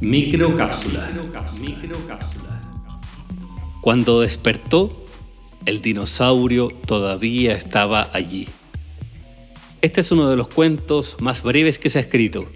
Microcápsula. 0.00 1.10
Cuando 3.80 4.20
despertó, 4.20 5.04
el 5.66 5.82
dinosaurio 5.82 6.68
todavía 6.68 7.54
estaba 7.54 8.08
allí. 8.12 8.46
Este 9.82 10.00
es 10.00 10.12
uno 10.12 10.30
de 10.30 10.36
los 10.36 10.46
cuentos 10.46 11.16
más 11.20 11.42
breves 11.42 11.80
que 11.80 11.90
se 11.90 11.98
ha 11.98 12.02
escrito. 12.02 12.46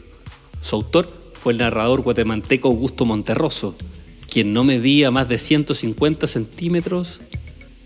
Su 0.61 0.77
autor 0.77 1.09
fue 1.35 1.53
el 1.53 1.59
narrador 1.59 2.03
guatemalteco 2.03 2.69
Augusto 2.69 3.07
Monterroso, 3.07 3.75
quien 4.31 4.53
no 4.53 4.63
medía 4.63 5.11
más 5.11 5.29
de 5.29 5.39
150 5.39 6.29
centímetros 6.29 7.21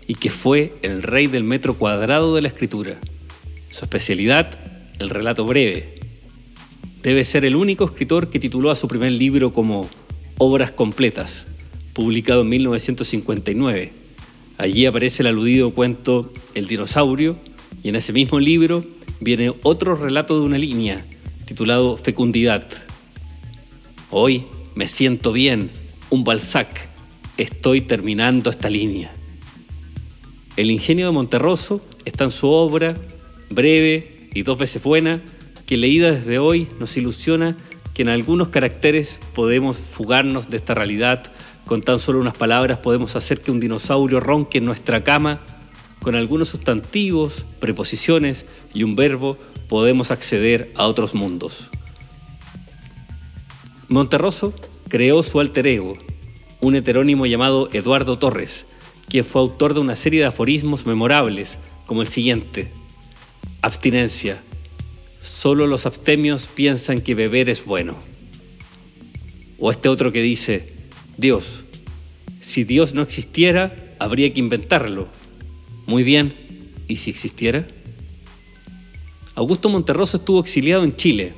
y 0.05 0.13
que 0.13 0.29
fue 0.29 0.75
el 0.83 1.01
rey 1.01 1.25
del 1.25 1.43
metro 1.43 1.73
cuadrado 1.73 2.35
de 2.35 2.41
la 2.43 2.47
escritura. 2.47 2.99
Su 3.71 3.85
especialidad, 3.85 4.59
el 4.99 5.09
relato 5.09 5.45
breve. 5.45 5.96
Debe 7.03 7.23
ser 7.25 7.45
el 7.45 7.55
único 7.55 7.85
escritor 7.85 8.29
que 8.29 8.39
tituló 8.39 8.71
a 8.71 8.75
su 8.75 8.87
primer 8.87 9.11
libro 9.11 9.53
como 9.53 9.87
Obras 10.39 10.71
Completas, 10.71 11.45
publicado 11.93 12.41
en 12.41 12.49
1959. 12.49 13.91
Allí 14.57 14.85
aparece 14.85 15.21
el 15.21 15.27
aludido 15.27 15.71
cuento 15.71 16.31
El 16.55 16.67
dinosaurio 16.67 17.37
y 17.83 17.89
en 17.89 17.95
ese 17.95 18.13
mismo 18.13 18.39
libro 18.39 18.83
viene 19.19 19.53
otro 19.61 19.95
relato 19.95 20.39
de 20.39 20.45
una 20.45 20.57
línea 20.57 21.05
titulado 21.45 21.97
Fecundidad. 21.97 22.67
Hoy 24.09 24.45
me 24.75 24.87
siento 24.87 25.31
bien, 25.31 25.69
un 26.09 26.23
Balzac, 26.23 26.89
estoy 27.37 27.81
terminando 27.81 28.49
esta 28.49 28.69
línea. 28.69 29.13
El 30.55 30.71
ingenio 30.71 31.05
de 31.05 31.11
Monterroso 31.11 31.85
está 32.05 32.23
en 32.23 32.31
su 32.31 32.49
obra, 32.49 32.95
breve 33.51 34.29
y 34.33 34.41
dos 34.41 34.57
veces 34.57 34.81
buena, 34.81 35.21
que 35.67 35.77
leída 35.77 36.11
desde 36.11 36.39
hoy 36.39 36.69
nos 36.79 36.95
ilusiona 36.97 37.57
que 37.93 38.01
en 38.01 38.09
algunos 38.09 38.47
caracteres 38.47 39.19
podemos 39.35 39.79
fugarnos 39.79 40.49
de 40.49 40.57
esta 40.57 40.73
realidad, 40.73 41.31
con 41.65 41.81
tan 41.81 41.99
solo 41.99 42.19
unas 42.19 42.37
palabras 42.37 42.79
podemos 42.79 43.15
hacer 43.17 43.41
que 43.41 43.51
un 43.51 43.59
dinosaurio 43.59 44.21
ronque 44.21 44.59
en 44.59 44.65
nuestra 44.65 45.03
cama, 45.03 45.41
con 45.99 46.15
algunos 46.15 46.47
sustantivos, 46.47 47.45
preposiciones 47.59 48.45
y 48.73 48.83
un 48.83 48.95
verbo 48.95 49.37
podemos 49.67 50.09
acceder 50.09 50.71
a 50.75 50.87
otros 50.87 51.13
mundos. 51.13 51.69
Monterroso 53.89 54.53
creó 54.87 55.21
su 55.21 55.41
alter 55.41 55.67
ego, 55.67 55.97
un 56.61 56.75
heterónimo 56.75 57.25
llamado 57.25 57.67
Eduardo 57.73 58.17
Torres, 58.17 58.67
quien 59.09 59.25
fue 59.25 59.41
autor 59.41 59.73
de 59.73 59.81
una 59.81 59.97
serie 59.97 60.21
de 60.21 60.27
aforismos 60.27 60.85
memorables, 60.85 61.57
como 61.85 62.01
el 62.01 62.07
siguiente. 62.07 62.71
Abstinencia. 63.61 64.41
Solo 65.27 65.67
los 65.67 65.85
abstemios 65.85 66.47
piensan 66.47 67.01
que 67.01 67.13
beber 67.13 67.49
es 67.49 67.65
bueno. 67.65 67.97
O 69.59 69.69
este 69.71 69.89
otro 69.89 70.13
que 70.13 70.21
dice, 70.21 70.71
Dios. 71.17 71.65
Si 72.39 72.63
Dios 72.63 72.93
no 72.93 73.01
existiera, 73.01 73.75
habría 73.99 74.31
que 74.31 74.39
inventarlo. 74.39 75.09
Muy 75.85 76.03
bien, 76.03 76.33
¿y 76.87 76.95
si 76.95 77.09
existiera? 77.09 77.67
Augusto 79.35 79.67
Monterroso 79.67 80.15
estuvo 80.15 80.39
exiliado 80.39 80.85
en 80.85 80.95
Chile. 80.95 81.33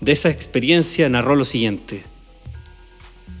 De 0.00 0.12
esa 0.12 0.30
experiencia 0.30 1.08
narró 1.08 1.34
lo 1.34 1.44
siguiente. 1.44 2.04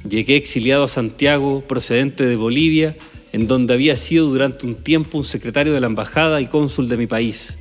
Llegué 0.06 0.34
exiliado 0.34 0.82
a 0.82 0.88
Santiago 0.88 1.62
procedente 1.68 2.26
de 2.26 2.34
Bolivia 2.34 2.96
en 3.32 3.46
donde 3.46 3.74
había 3.74 3.96
sido 3.96 4.26
durante 4.26 4.66
un 4.66 4.74
tiempo 4.74 5.18
un 5.18 5.24
secretario 5.24 5.72
de 5.72 5.80
la 5.80 5.86
embajada 5.86 6.40
y 6.40 6.48
cónsul 6.48 6.88
de 6.88 6.96
mi 6.96 7.06
país. 7.06 7.58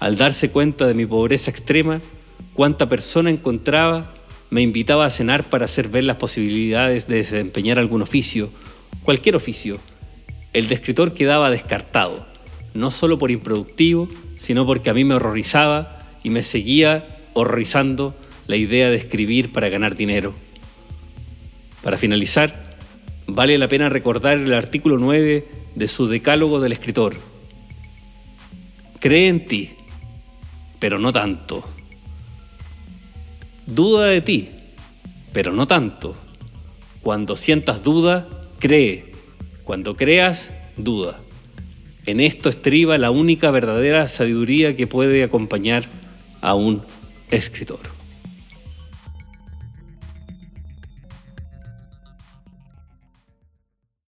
Al 0.00 0.16
darse 0.16 0.50
cuenta 0.50 0.86
de 0.86 0.94
mi 0.94 1.06
pobreza 1.06 1.50
extrema, 1.50 2.00
cuánta 2.54 2.88
persona 2.88 3.30
encontraba, 3.30 4.14
me 4.50 4.62
invitaba 4.62 5.04
a 5.04 5.10
cenar 5.10 5.44
para 5.44 5.64
hacer 5.64 5.88
ver 5.88 6.04
las 6.04 6.16
posibilidades 6.16 7.08
de 7.08 7.16
desempeñar 7.16 7.78
algún 7.78 8.02
oficio, 8.02 8.50
cualquier 9.02 9.36
oficio. 9.36 9.78
El 10.52 10.68
de 10.68 10.74
escritor 10.74 11.12
quedaba 11.12 11.50
descartado, 11.50 12.26
no 12.74 12.90
solo 12.90 13.18
por 13.18 13.30
improductivo, 13.30 14.08
sino 14.36 14.64
porque 14.66 14.90
a 14.90 14.94
mí 14.94 15.04
me 15.04 15.14
horrorizaba 15.14 15.98
y 16.22 16.30
me 16.30 16.42
seguía 16.42 17.06
horrorizando 17.34 18.14
la 18.46 18.56
idea 18.56 18.90
de 18.90 18.96
escribir 18.96 19.52
para 19.52 19.68
ganar 19.68 19.96
dinero. 19.96 20.32
Para 21.82 21.98
finalizar, 21.98 22.76
vale 23.26 23.58
la 23.58 23.68
pena 23.68 23.88
recordar 23.88 24.38
el 24.38 24.54
artículo 24.54 24.96
9 24.98 25.48
de 25.74 25.88
su 25.88 26.06
Decálogo 26.06 26.60
del 26.60 26.72
Escritor. 26.72 27.16
Cree 29.00 29.28
en 29.28 29.44
ti, 29.44 29.70
pero 30.78 30.98
no 30.98 31.12
tanto. 31.12 31.64
Duda 33.66 34.06
de 34.06 34.20
ti, 34.20 34.48
pero 35.32 35.52
no 35.52 35.66
tanto. 35.66 36.14
Cuando 37.02 37.36
sientas 37.36 37.82
duda, 37.82 38.28
cree. 38.58 39.12
Cuando 39.64 39.96
creas, 39.96 40.50
duda. 40.76 41.20
En 42.06 42.20
esto 42.20 42.48
estriba 42.48 42.96
la 42.96 43.10
única 43.10 43.50
verdadera 43.50 44.08
sabiduría 44.08 44.76
que 44.76 44.86
puede 44.86 45.22
acompañar 45.22 45.84
a 46.40 46.54
un 46.54 46.82
escritor. 47.30 47.97